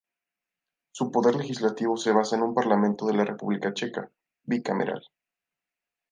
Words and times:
Su 0.89 1.11
poder 1.11 1.35
Legislativo 1.35 1.95
se 1.95 2.11
basa 2.11 2.35
en 2.35 2.41
un 2.41 2.55
Parlamento 2.55 3.05
de 3.05 3.13
la 3.13 3.23
República 3.23 3.71
Checa, 3.71 4.09
bicameral. 4.45 5.03